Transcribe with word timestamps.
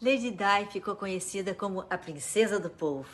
Lady 0.00 0.30
Di 0.30 0.70
ficou 0.70 0.94
conhecida 0.94 1.52
como 1.52 1.84
a 1.90 1.98
princesa 1.98 2.60
do 2.60 2.70
povo. 2.70 3.08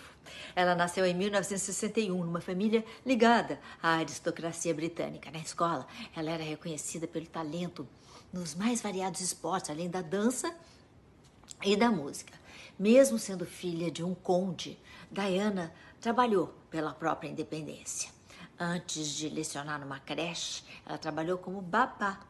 Ela 0.54 0.74
nasceu 0.74 1.06
em 1.06 1.14
1961 1.14 2.22
numa 2.22 2.42
família 2.42 2.84
ligada 3.06 3.58
à 3.82 3.94
aristocracia 3.94 4.74
britânica. 4.74 5.30
Na 5.30 5.38
escola, 5.38 5.86
ela 6.14 6.30
era 6.30 6.44
reconhecida 6.44 7.08
pelo 7.08 7.24
talento 7.24 7.88
nos 8.30 8.54
mais 8.54 8.82
variados 8.82 9.22
esportes, 9.22 9.70
além 9.70 9.88
da 9.88 10.02
dança 10.02 10.54
e 11.62 11.74
da 11.74 11.90
música. 11.90 12.34
Mesmo 12.78 13.18
sendo 13.18 13.46
filha 13.46 13.90
de 13.90 14.04
um 14.04 14.14
conde, 14.14 14.78
Diana 15.10 15.72
trabalhou 16.02 16.52
pela 16.70 16.92
própria 16.92 17.28
independência. 17.28 18.10
Antes 18.60 19.08
de 19.08 19.30
lecionar 19.30 19.80
numa 19.80 20.00
creche, 20.00 20.62
ela 20.84 20.98
trabalhou 20.98 21.38
como 21.38 21.62
babá 21.62 22.20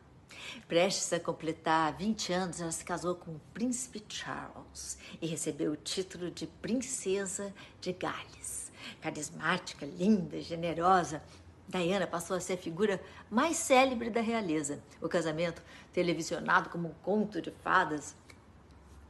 Prestes 0.68 1.12
a 1.12 1.20
completar 1.20 1.92
20 1.96 2.32
anos, 2.32 2.60
ela 2.60 2.72
se 2.72 2.84
casou 2.84 3.14
com 3.14 3.32
o 3.32 3.40
príncipe 3.52 4.04
Charles 4.08 4.98
e 5.20 5.26
recebeu 5.26 5.72
o 5.72 5.76
título 5.76 6.30
de 6.30 6.46
princesa 6.46 7.52
de 7.80 7.92
Gales. 7.92 8.72
Carismática, 9.00 9.86
linda, 9.86 10.40
generosa, 10.40 11.22
Diana 11.66 12.06
passou 12.06 12.36
a 12.36 12.40
ser 12.40 12.54
a 12.54 12.58
figura 12.58 13.00
mais 13.30 13.56
célebre 13.56 14.10
da 14.10 14.20
realeza. 14.20 14.82
O 15.00 15.08
casamento, 15.08 15.62
televisionado 15.92 16.68
como 16.68 16.88
um 16.88 16.94
conto 17.02 17.40
de 17.40 17.50
fadas, 17.50 18.14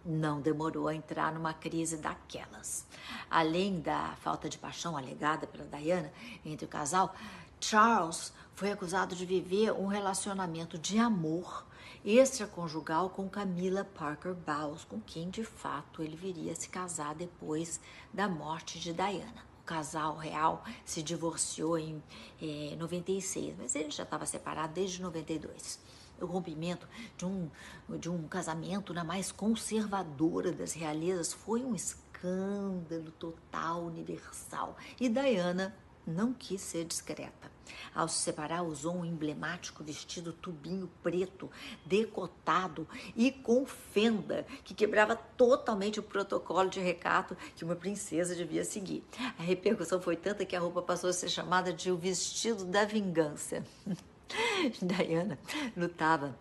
não 0.04 0.40
demorou 0.40 0.86
a 0.86 0.94
entrar 0.94 1.32
numa 1.32 1.54
crise 1.54 1.96
daquelas. 1.96 2.86
Além 3.30 3.80
da 3.80 4.14
falta 4.20 4.48
de 4.48 4.58
paixão 4.58 4.96
alegada 4.96 5.46
pela 5.46 5.64
Diana 5.64 6.12
entre 6.44 6.66
o 6.66 6.68
casal, 6.68 7.14
Charles 7.58 8.32
foi 8.54 8.70
acusado 8.70 9.14
de 9.14 9.26
viver 9.26 9.72
um 9.72 9.86
relacionamento 9.86 10.78
de 10.78 10.98
amor 10.98 11.66
extraconjugal 12.04 13.10
com 13.10 13.28
Camila 13.28 13.84
Parker 13.84 14.34
Bowles, 14.34 14.84
com 14.84 15.00
quem 15.00 15.30
de 15.30 15.42
fato 15.42 16.02
ele 16.02 16.16
viria 16.16 16.52
a 16.52 16.54
se 16.54 16.68
casar 16.68 17.14
depois 17.14 17.80
da 18.12 18.28
morte 18.28 18.78
de 18.78 18.92
Diana. 18.92 19.44
O 19.62 19.64
casal 19.64 20.16
real 20.16 20.62
se 20.84 21.02
divorciou 21.02 21.78
em 21.78 22.02
eh, 22.40 22.76
96, 22.76 23.54
mas 23.58 23.74
ele 23.74 23.90
já 23.90 24.02
estava 24.02 24.26
separado 24.26 24.74
desde 24.74 25.00
92 25.00 25.80
o 26.20 26.26
rompimento 26.26 26.88
de 27.16 27.24
um, 27.24 27.50
de 27.98 28.08
um 28.08 28.26
casamento 28.28 28.94
na 28.94 29.04
mais 29.04 29.32
conservadora 29.32 30.52
das 30.52 30.72
realezas 30.72 31.32
foi 31.32 31.64
um 31.64 31.74
escândalo 31.74 33.10
total, 33.18 33.84
universal. 33.84 34.76
E 35.00 35.08
Diana 35.08 35.74
não 36.06 36.32
quis 36.32 36.60
ser 36.60 36.84
discreta. 36.84 37.53
Ao 37.94 38.08
se 38.08 38.18
separar, 38.18 38.62
usou 38.62 38.96
um 38.96 39.04
emblemático 39.04 39.84
vestido 39.84 40.32
tubinho 40.32 40.90
preto, 41.02 41.50
decotado 41.84 42.88
e 43.16 43.30
com 43.30 43.64
fenda, 43.64 44.46
que 44.64 44.74
quebrava 44.74 45.16
totalmente 45.16 46.00
o 46.00 46.02
protocolo 46.02 46.68
de 46.68 46.80
recato 46.80 47.36
que 47.56 47.64
uma 47.64 47.76
princesa 47.76 48.34
devia 48.34 48.64
seguir. 48.64 49.04
A 49.38 49.42
repercussão 49.42 50.00
foi 50.00 50.16
tanta 50.16 50.44
que 50.44 50.56
a 50.56 50.60
roupa 50.60 50.82
passou 50.82 51.10
a 51.10 51.12
ser 51.12 51.28
chamada 51.28 51.72
de 51.72 51.90
o 51.90 51.96
vestido 51.96 52.64
da 52.64 52.84
vingança. 52.84 53.64
Diana 54.80 55.38
lutava 55.76 56.36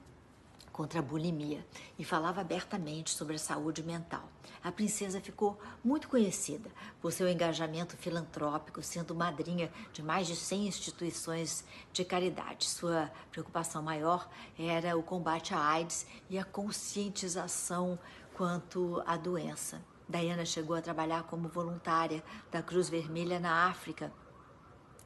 contra 0.74 1.00
a 1.00 1.04
bulimia 1.04 1.66
e 1.98 2.04
falava 2.04 2.42
abertamente 2.42 3.12
sobre 3.12 3.36
a 3.36 3.40
saúde 3.40 3.84
mental. 3.84 4.28
A 4.64 4.72
princesa 4.72 5.22
ficou 5.22 5.58
muito 5.84 6.10
conhecida 6.10 6.70
por 7.00 7.14
seu 7.14 7.30
engajamento 7.30 7.96
filantrópico, 7.96 8.82
sendo 8.82 9.14
madrinha 9.14 9.72
de 9.94 10.02
mais 10.02 10.26
de 10.26 10.36
100 10.36 10.68
instituições 10.68 11.64
de 11.94 12.04
caridade. 12.04 12.68
Sua 12.68 13.12
preocupação 13.32 13.84
maior 13.84 14.28
era 14.58 14.98
o 14.98 15.04
combate 15.04 15.54
à 15.54 15.60
AIDS 15.60 16.08
e 16.30 16.40
a 16.40 16.44
conscientização 16.44 18.00
quanto 18.34 19.02
à 19.06 19.16
doença. 19.16 19.80
Diana 20.10 20.44
chegou 20.44 20.76
a 20.76 20.82
trabalhar 20.82 21.24
como 21.24 21.48
voluntária 21.48 22.24
da 22.52 22.62
Cruz 22.62 22.90
Vermelha 22.90 23.40
na 23.40 23.68
África 23.68 24.12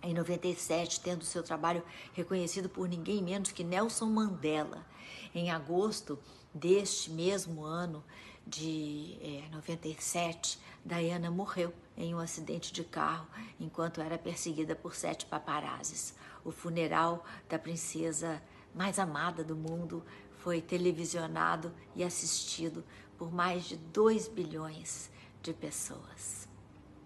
em 0.02 0.14
97, 0.14 1.02
tendo 1.02 1.24
seu 1.24 1.44
trabalho 1.44 1.84
reconhecido 2.14 2.70
por 2.70 2.88
ninguém 2.88 3.22
menos 3.22 3.52
que 3.52 3.64
Nelson 3.64 4.06
Mandela. 4.08 4.86
Em 5.34 5.52
agosto 5.52 6.20
deste 6.54 7.12
mesmo 7.12 7.64
ano 7.64 8.04
de 8.46 9.18
é, 9.22 9.50
97, 9.52 10.60
Diana 10.86 11.30
morreu 11.30 11.74
em 11.98 12.16
um 12.16 12.20
acidente 12.20 12.72
de 12.72 12.84
carro 12.84 13.28
enquanto 13.60 14.00
era 14.00 14.18
perseguida 14.18 14.76
por 14.76 14.96
sete 14.96 15.26
paparazzis. 15.26 16.16
O 16.46 16.52
funeral 16.52 17.26
da 17.50 17.60
princesa 17.60 18.42
mais 18.74 19.00
amada 19.00 19.44
do 19.44 19.56
mundo 19.56 20.04
foi 20.38 20.62
televisionado 20.62 21.74
e 21.96 22.04
assistido 22.04 22.86
por 23.18 23.34
mais 23.34 23.66
de 23.66 23.76
2 23.76 24.30
bilhões 24.30 25.10
de 25.42 25.54
pessoas. 25.54 26.47